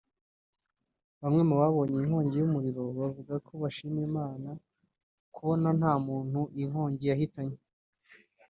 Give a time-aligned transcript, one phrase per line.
[1.21, 4.49] Bamwe mu babonye iyi nkongi y’umuriro buvugaga ko bashima Imana
[5.35, 7.57] kubona nta muntu iyi nkongi yahitanye